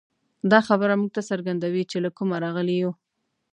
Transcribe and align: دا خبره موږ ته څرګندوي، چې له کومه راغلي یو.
دا 0.51 0.59
خبره 0.67 0.93
موږ 0.99 1.09
ته 1.15 1.21
څرګندوي، 1.29 1.83
چې 1.91 1.97
له 2.05 2.09
کومه 2.17 2.35
راغلي 2.43 2.75
یو. 2.83 2.91